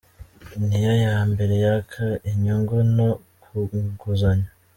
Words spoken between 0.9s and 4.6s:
ya mbere yaka inyungu nto ku nguzanyo.